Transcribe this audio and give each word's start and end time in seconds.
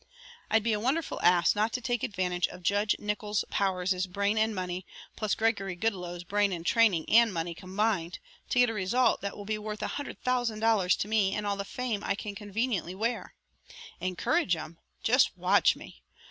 "I'd 0.49 0.63
be 0.63 0.73
a 0.73 0.79
wonderful 0.79 1.19
ass 1.21 1.53
not 1.55 1.73
to 1.73 1.79
take 1.79 2.01
advantage 2.01 2.47
of 2.47 2.63
Judge 2.63 2.95
Nickols 2.97 3.45
Powers' 3.51 4.07
brain 4.07 4.35
and 4.35 4.55
money, 4.55 4.83
plus 5.15 5.35
Gregory 5.35 5.75
Goodloe's 5.75 6.23
brain 6.23 6.51
and 6.51 6.65
training 6.65 7.07
and 7.07 7.31
money 7.31 7.53
combined, 7.53 8.17
to 8.49 8.57
get 8.57 8.71
a 8.71 8.73
result 8.73 9.21
that 9.21 9.37
will 9.37 9.45
be 9.45 9.59
worth 9.59 9.83
a 9.83 9.87
hundred 10.01 10.19
thousand 10.23 10.59
dollars 10.59 10.95
to 10.95 11.07
me 11.07 11.35
and 11.35 11.45
all 11.45 11.55
the 11.55 11.63
fame 11.63 12.03
I 12.03 12.15
can 12.15 12.33
conveniently 12.33 12.95
wear. 12.95 13.35
Encourage 13.99 14.55
'em? 14.55 14.79
Just 15.03 15.37
watch 15.37 15.75
me! 15.75 16.01